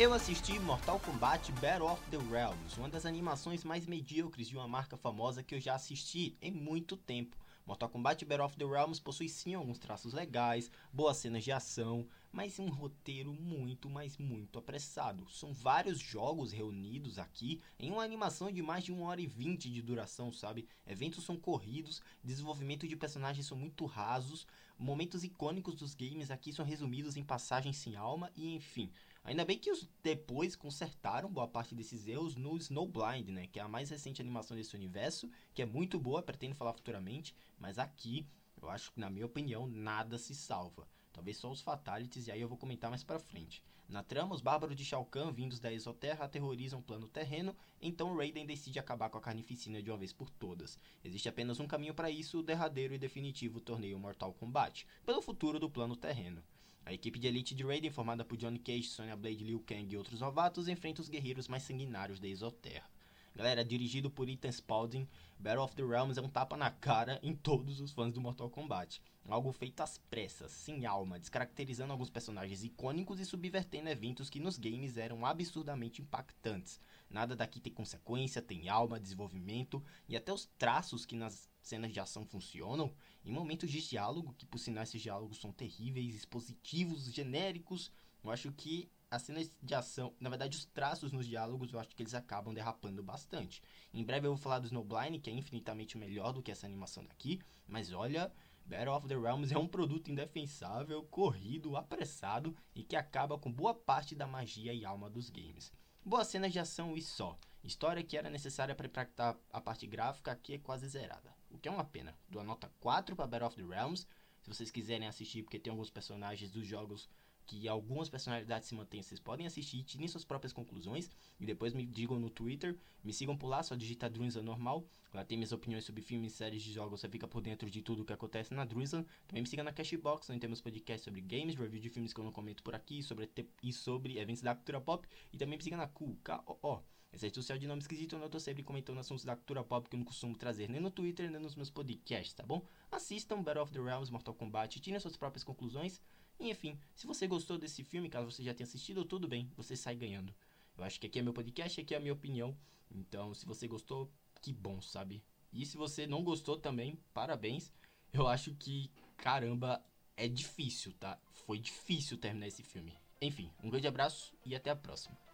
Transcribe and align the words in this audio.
Eu 0.00 0.14
assisti 0.14 0.58
Mortal 0.60 0.98
Kombat 0.98 1.52
Battle 1.60 1.86
of 1.86 2.02
the 2.10 2.16
Realms, 2.16 2.78
uma 2.78 2.88
das 2.88 3.04
animações 3.04 3.62
mais 3.62 3.84
medíocres 3.84 4.48
de 4.48 4.56
uma 4.56 4.66
marca 4.66 4.96
famosa 4.96 5.42
que 5.42 5.54
eu 5.54 5.60
já 5.60 5.74
assisti 5.74 6.34
em 6.40 6.50
muito 6.50 6.96
tempo. 6.96 7.36
Mortal 7.66 7.90
Kombat 7.90 8.24
Battle 8.24 8.46
of 8.46 8.56
the 8.56 8.64
Realms 8.64 8.98
possui 8.98 9.28
sim 9.28 9.52
alguns 9.52 9.78
traços 9.78 10.14
legais, 10.14 10.70
boas 10.90 11.18
cenas 11.18 11.44
de 11.44 11.52
ação, 11.52 12.06
mas 12.32 12.58
um 12.58 12.68
roteiro 12.68 13.32
muito, 13.32 13.90
mas 13.90 14.16
muito 14.16 14.58
apressado. 14.58 15.28
São 15.30 15.52
vários 15.52 15.98
jogos 15.98 16.52
reunidos 16.52 17.18
aqui 17.18 17.60
em 17.78 17.90
uma 17.90 18.04
animação 18.04 18.50
de 18.50 18.62
mais 18.62 18.84
de 18.84 18.92
1 18.92 19.02
hora 19.02 19.20
e 19.20 19.26
20 19.26 19.70
de 19.70 19.82
duração, 19.82 20.32
sabe? 20.32 20.68
Eventos 20.86 21.24
são 21.24 21.36
corridos, 21.36 22.00
desenvolvimento 22.22 22.86
de 22.86 22.96
personagens 22.96 23.46
são 23.46 23.56
muito 23.56 23.84
rasos, 23.84 24.46
momentos 24.78 25.24
icônicos 25.24 25.74
dos 25.74 25.94
games 25.94 26.30
aqui 26.30 26.52
são 26.52 26.64
resumidos 26.64 27.16
em 27.16 27.24
passagens 27.24 27.76
sem 27.76 27.96
alma 27.96 28.30
e 28.36 28.54
enfim. 28.54 28.90
Ainda 29.22 29.44
bem 29.44 29.58
que 29.58 29.70
os 29.70 29.86
depois 30.02 30.56
consertaram 30.56 31.30
boa 31.30 31.46
parte 31.46 31.74
desses 31.74 32.06
erros 32.06 32.36
no 32.36 32.56
Snowblind, 32.56 33.28
né? 33.30 33.46
Que 33.46 33.60
é 33.60 33.62
a 33.62 33.68
mais 33.68 33.90
recente 33.90 34.22
animação 34.22 34.56
desse 34.56 34.74
universo, 34.74 35.28
que 35.52 35.60
é 35.60 35.66
muito 35.66 35.98
boa, 35.98 36.22
pretendo 36.22 36.54
falar 36.54 36.72
futuramente, 36.72 37.34
mas 37.58 37.78
aqui 37.78 38.26
eu 38.62 38.70
acho 38.70 38.92
que, 38.92 39.00
na 39.00 39.10
minha 39.10 39.26
opinião, 39.26 39.66
nada 39.66 40.18
se 40.18 40.34
salva. 40.34 40.86
Talvez 41.12 41.36
só 41.36 41.50
os 41.50 41.60
Fatalities, 41.60 42.26
e 42.26 42.32
aí 42.32 42.40
eu 42.40 42.48
vou 42.48 42.58
comentar 42.58 42.90
mais 42.90 43.02
pra 43.02 43.18
frente. 43.18 43.62
Na 43.88 44.04
trama, 44.04 44.34
os 44.34 44.40
bárbaros 44.40 44.76
de 44.76 44.84
Shao 44.84 45.04
Kahn, 45.04 45.32
vindos 45.32 45.58
da 45.58 45.72
Exoterra, 45.72 46.24
aterrorizam 46.24 46.78
o 46.78 46.82
plano 46.82 47.08
terreno, 47.08 47.56
então 47.82 48.16
Raiden 48.16 48.46
decide 48.46 48.78
acabar 48.78 49.10
com 49.10 49.18
a 49.18 49.20
carnificina 49.20 49.82
de 49.82 49.90
uma 49.90 49.98
vez 49.98 50.12
por 50.12 50.30
todas. 50.30 50.78
Existe 51.04 51.28
apenas 51.28 51.58
um 51.58 51.66
caminho 51.66 51.92
para 51.92 52.08
isso, 52.08 52.38
o 52.38 52.42
derradeiro 52.42 52.94
e 52.94 52.98
definitivo 52.98 53.60
torneio 53.60 53.98
Mortal 53.98 54.32
Kombat, 54.32 54.86
pelo 55.04 55.20
futuro 55.20 55.58
do 55.58 55.68
plano 55.68 55.96
terreno. 55.96 56.40
A 56.86 56.92
equipe 56.92 57.18
de 57.18 57.26
elite 57.26 57.54
de 57.54 57.64
Raiden, 57.64 57.90
formada 57.90 58.24
por 58.24 58.38
Johnny 58.38 58.58
Cage, 58.58 58.84
Sonya 58.84 59.16
Blade, 59.16 59.44
Liu 59.44 59.60
Kang 59.60 59.92
e 59.92 59.96
outros 59.96 60.20
novatos, 60.20 60.68
enfrenta 60.68 61.02
os 61.02 61.08
guerreiros 61.08 61.48
mais 61.48 61.64
sanguinários 61.64 62.20
da 62.20 62.28
Exoterra. 62.28 62.88
Galera, 63.34 63.64
dirigido 63.64 64.10
por 64.10 64.28
Ethan 64.28 64.50
Spalding, 64.50 65.08
Battle 65.38 65.62
of 65.62 65.74
the 65.74 65.82
Realms 65.82 66.18
é 66.18 66.22
um 66.22 66.28
tapa 66.28 66.56
na 66.56 66.70
cara 66.70 67.18
em 67.22 67.34
todos 67.34 67.80
os 67.80 67.92
fãs 67.92 68.12
do 68.12 68.20
Mortal 68.20 68.50
Kombat. 68.50 69.00
Algo 69.28 69.52
feito 69.52 69.80
às 69.80 69.96
pressas, 69.96 70.50
sem 70.50 70.84
alma, 70.84 71.18
descaracterizando 71.18 71.92
alguns 71.92 72.10
personagens 72.10 72.64
icônicos 72.64 73.20
e 73.20 73.24
subvertendo 73.24 73.88
eventos 73.88 74.28
que 74.28 74.40
nos 74.40 74.58
games 74.58 74.98
eram 74.98 75.24
absurdamente 75.24 76.02
impactantes. 76.02 76.80
Nada 77.08 77.36
daqui 77.36 77.60
tem 77.60 77.72
consequência, 77.72 78.42
tem 78.42 78.68
alma, 78.68 79.00
desenvolvimento 79.00 79.82
e 80.08 80.16
até 80.16 80.32
os 80.32 80.46
traços 80.58 81.06
que 81.06 81.14
nas 81.14 81.48
cenas 81.62 81.92
de 81.92 82.00
ação 82.00 82.26
funcionam, 82.26 82.92
em 83.24 83.30
momentos 83.30 83.70
de 83.70 83.80
diálogo, 83.80 84.34
que 84.36 84.44
por 84.44 84.58
sinal 84.58 84.82
esses 84.82 85.00
diálogos 85.00 85.40
são 85.40 85.52
terríveis, 85.52 86.14
expositivos, 86.14 87.12
genéricos, 87.12 87.90
eu 88.22 88.30
acho 88.30 88.52
que 88.52 88.90
as 89.10 89.22
cenas 89.22 89.50
de 89.60 89.74
ação, 89.74 90.14
na 90.20 90.30
verdade 90.30 90.56
os 90.56 90.64
traços 90.66 91.10
nos 91.10 91.26
diálogos, 91.26 91.72
eu 91.72 91.80
acho 91.80 91.94
que 91.96 92.02
eles 92.02 92.14
acabam 92.14 92.54
derrapando 92.54 93.02
bastante. 93.02 93.62
Em 93.92 94.04
breve 94.04 94.26
eu 94.26 94.34
vou 94.34 94.40
falar 94.40 94.60
do 94.60 94.66
Snowblind, 94.66 95.18
que 95.20 95.30
é 95.30 95.32
infinitamente 95.32 95.98
melhor 95.98 96.32
do 96.32 96.42
que 96.42 96.52
essa 96.52 96.66
animação 96.66 97.04
daqui, 97.04 97.40
mas 97.66 97.92
olha, 97.92 98.32
Battle 98.64 98.94
of 98.94 99.08
the 99.08 99.16
Realms 99.16 99.52
é 99.52 99.58
um 99.58 99.66
produto 99.66 100.12
indefensável, 100.12 101.02
corrido, 101.04 101.76
apressado 101.76 102.56
e 102.72 102.84
que 102.84 102.94
acaba 102.94 103.36
com 103.36 103.50
boa 103.50 103.74
parte 103.74 104.14
da 104.14 104.28
magia 104.28 104.72
e 104.72 104.84
alma 104.84 105.10
dos 105.10 105.28
games. 105.28 105.72
Boas 106.04 106.28
cenas 106.28 106.52
de 106.52 106.60
ação 106.60 106.96
e 106.96 107.02
só. 107.02 107.36
História 107.64 108.02
que 108.02 108.16
era 108.16 108.30
necessária 108.30 108.74
para 108.74 108.86
impactar 108.86 109.36
a 109.52 109.60
parte 109.60 109.88
gráfica 109.88 110.30
aqui 110.30 110.54
é 110.54 110.58
quase 110.58 110.86
zerada. 110.86 111.34
O 111.50 111.58
que 111.58 111.68
é 111.68 111.70
uma 111.70 111.84
pena. 111.84 112.16
Dou 112.28 112.40
a 112.40 112.44
nota 112.44 112.72
4 112.78 113.16
para 113.16 113.26
Battle 113.26 113.48
of 113.48 113.56
the 113.56 113.62
Realms. 113.62 114.06
Se 114.40 114.48
vocês 114.48 114.70
quiserem 114.70 115.08
assistir, 115.08 115.42
porque 115.42 115.58
tem 115.58 115.70
alguns 115.70 115.90
personagens 115.90 116.50
dos 116.50 116.66
jogos 116.66 117.08
que 117.50 117.66
algumas 117.66 118.08
personalidades 118.08 118.68
se 118.68 118.76
mantêm, 118.76 119.02
vocês 119.02 119.18
podem 119.18 119.44
assistir, 119.44 119.82
tirem 119.82 120.06
suas 120.06 120.24
próprias 120.24 120.52
conclusões 120.52 121.10
e 121.40 121.44
depois 121.44 121.74
me 121.74 121.84
digam 121.84 122.16
no 122.16 122.30
Twitter, 122.30 122.78
me 123.02 123.12
sigam 123.12 123.36
por 123.36 123.48
lá, 123.48 123.60
só 123.60 123.74
digitar 123.74 124.08
Druinza 124.08 124.40
normal. 124.40 124.86
Lá 125.12 125.24
tem 125.24 125.36
minhas 125.36 125.50
opiniões 125.50 125.84
sobre 125.84 126.00
filmes, 126.00 126.32
séries 126.32 126.62
de 126.62 126.72
jogos, 126.72 127.00
você 127.00 127.08
fica 127.08 127.26
por 127.26 127.42
dentro 127.42 127.68
de 127.68 127.82
tudo 127.82 128.02
o 128.02 128.04
que 128.04 128.12
acontece 128.12 128.54
na 128.54 128.64
Druinza. 128.64 129.04
Também 129.26 129.42
me 129.42 129.48
siga 129.48 129.64
na 129.64 129.72
Cashbox, 129.72 130.30
onde 130.30 130.38
temos 130.38 130.60
podcasts 130.60 131.02
sobre 131.02 131.20
games, 131.22 131.56
review 131.56 131.80
de 131.80 131.90
filmes 131.90 132.12
que 132.12 132.20
eu 132.20 132.24
não 132.24 132.30
comento 132.30 132.62
por 132.62 132.72
aqui 132.72 133.02
sobre, 133.02 133.28
e 133.60 133.72
sobre 133.72 134.20
eventos 134.20 134.42
da 134.42 134.54
cultura 134.54 134.80
pop. 134.80 135.08
E 135.32 135.36
também 135.36 135.58
me 135.58 135.64
siga 135.64 135.76
na 135.76 135.88
Q, 135.88 136.16
K-O-O. 136.22 136.84
Essa 137.12 137.28
social 137.34 137.58
de 137.58 137.66
nome 137.66 137.82
esquisito, 137.82 138.14
onde 138.14 138.26
eu 138.26 138.30
tô 138.30 138.38
sempre 138.38 138.62
comentando 138.62 138.98
assuntos 138.98 139.24
da 139.24 139.34
cultura 139.34 139.64
pop 139.64 139.88
que 139.88 139.96
eu 139.96 139.98
não 139.98 140.04
costumo 140.04 140.36
trazer 140.36 140.68
nem 140.68 140.80
no 140.80 140.92
Twitter, 140.92 141.28
nem 141.28 141.40
nos 141.40 141.56
meus 141.56 141.68
podcasts, 141.68 142.32
tá 142.32 142.44
bom? 142.46 142.64
Assistam 142.92 143.42
Battle 143.42 143.64
of 143.64 143.72
the 143.72 143.80
Realms, 143.80 144.12
Mortal 144.12 144.32
Kombat, 144.32 144.78
tirem 144.78 145.00
suas 145.00 145.16
próprias 145.16 145.42
conclusões. 145.42 146.00
Enfim, 146.40 146.78
se 146.94 147.06
você 147.06 147.26
gostou 147.26 147.58
desse 147.58 147.84
filme, 147.84 148.08
caso 148.08 148.30
você 148.30 148.42
já 148.42 148.54
tenha 148.54 148.66
assistido, 148.66 149.04
tudo 149.04 149.28
bem, 149.28 149.52
você 149.54 149.76
sai 149.76 149.94
ganhando. 149.94 150.34
Eu 150.76 150.82
acho 150.82 150.98
que 150.98 151.06
aqui 151.06 151.18
é 151.18 151.22
meu 151.22 151.34
podcast, 151.34 151.78
aqui 151.78 151.94
é 151.94 151.98
a 151.98 152.00
minha 152.00 152.14
opinião. 152.14 152.56
Então, 152.90 153.34
se 153.34 153.44
você 153.44 153.68
gostou, 153.68 154.10
que 154.40 154.50
bom, 154.50 154.80
sabe? 154.80 155.22
E 155.52 155.66
se 155.66 155.76
você 155.76 156.06
não 156.06 156.24
gostou 156.24 156.56
também, 156.56 156.98
parabéns. 157.12 157.70
Eu 158.12 158.26
acho 158.26 158.54
que, 158.54 158.90
caramba, 159.18 159.84
é 160.16 160.26
difícil, 160.26 160.92
tá? 160.94 161.18
Foi 161.46 161.58
difícil 161.58 162.16
terminar 162.16 162.48
esse 162.48 162.62
filme. 162.62 162.98
Enfim, 163.20 163.52
um 163.62 163.68
grande 163.68 163.86
abraço 163.86 164.32
e 164.44 164.56
até 164.56 164.70
a 164.70 164.76
próxima. 164.76 165.29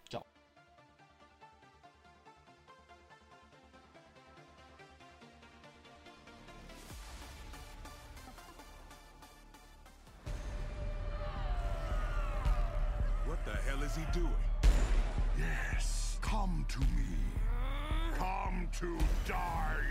The 13.47 13.55
hell 13.69 13.81
is 13.81 13.95
he 13.95 14.03
doing? 14.11 14.27
Yes, 15.37 16.17
come 16.21 16.65
to 16.67 16.79
me. 16.79 17.17
Come 18.17 18.67
to 18.79 18.97
die. 19.25 19.83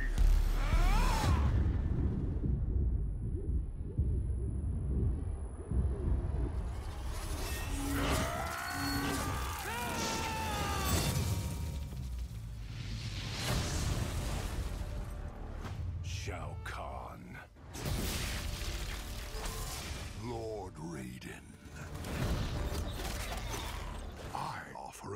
Shao 16.05 16.56
Kahn. 16.65 16.96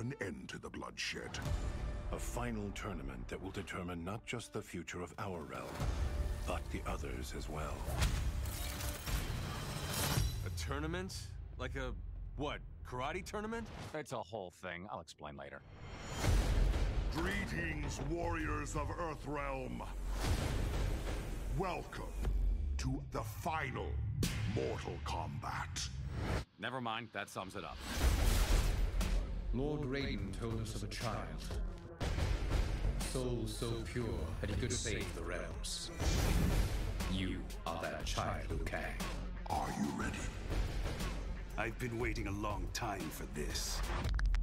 An 0.01 0.15
end 0.23 0.49
to 0.49 0.59
the 0.59 0.71
bloodshed. 0.71 1.39
A 2.13 2.19
final 2.19 2.71
tournament 2.75 3.29
that 3.29 3.41
will 3.41 3.51
determine 3.51 4.03
not 4.03 4.25
just 4.25 4.51
the 4.53 4.63
future 4.63 5.03
of 5.03 5.15
our 5.19 5.43
realm, 5.43 5.69
but 6.47 6.63
the 6.73 6.81
others 6.87 7.35
as 7.37 7.51
well. 7.51 7.77
A 10.47 10.51
tournament? 10.59 11.15
Like 11.59 11.77
a, 11.77 11.93
what, 12.37 12.61
karate 12.89 13.23
tournament? 13.25 13.67
It's 13.95 14.13
a 14.13 14.17
whole 14.17 14.55
thing. 14.63 14.87
I'll 14.91 15.01
explain 15.01 15.37
later. 15.37 15.61
Greetings, 17.15 18.01
warriors 18.09 18.77
of 18.77 18.89
Earthrealm. 18.89 19.87
Welcome 21.59 22.15
to 22.79 23.03
the 23.13 23.21
final 23.21 23.91
Mortal 24.55 24.97
Kombat. 25.05 25.91
Never 26.59 26.81
mind, 26.81 27.09
that 27.13 27.29
sums 27.29 27.55
it 27.55 27.65
up. 27.65 27.77
Lord 29.53 29.83
Raiden 29.83 30.39
told 30.39 30.61
us 30.63 30.77
of 30.77 30.85
a 30.85 30.87
child. 30.87 31.27
A 32.01 33.03
soul 33.03 33.43
so 33.47 33.67
pure 33.93 34.07
that 34.41 34.49
he 34.49 34.55
could 34.57 34.73
save 34.73 35.13
the 35.17 35.23
realms. 35.23 35.91
You 37.13 37.39
are 37.67 37.83
that 37.83 38.05
child, 38.05 38.49
Liu 38.49 38.61
Kang. 38.65 38.81
Are 39.49 39.67
you 39.81 39.89
ready? 39.97 40.19
I've 41.59 41.77
been 41.81 41.99
waiting 41.99 42.29
a 42.29 42.33
long 42.33 42.69
time 42.73 43.11
for 43.11 43.27
this. 43.35 43.81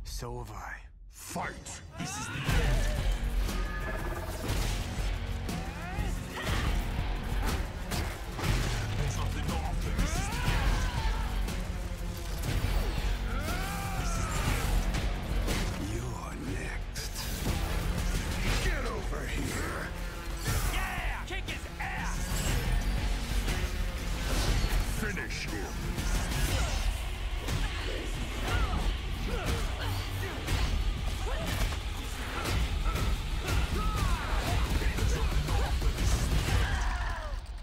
So 0.04 0.40
have 0.40 0.52
I. 0.52 0.74
Fight! 1.10 1.82
This 1.98 2.20
is 2.20 2.28
the 2.28 2.34
end. 2.34 3.17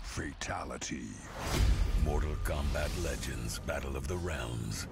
Fatality. 0.04 1.08
Mortal 2.04 2.36
Kombat 2.44 2.90
Legends 3.02 3.58
Battle 3.60 3.96
of 3.96 4.06
the 4.08 4.16
Realms. 4.16 4.86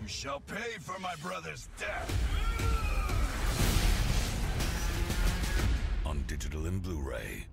You 0.00 0.08
shall 0.08 0.40
pay 0.40 0.78
for 0.80 0.98
my 1.00 1.14
brother's 1.22 1.68
death. 1.78 2.10
On 6.06 6.22
digital 6.26 6.66
and 6.66 6.80
Blu-ray. 6.80 7.46